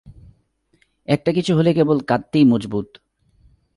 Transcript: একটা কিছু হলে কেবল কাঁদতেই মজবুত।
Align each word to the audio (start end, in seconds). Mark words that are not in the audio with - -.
একটা 1.07 1.31
কিছু 1.31 1.51
হলে 1.55 1.71
কেবল 1.73 1.97
কাঁদতেই 1.99 2.45
মজবুত। 2.45 2.87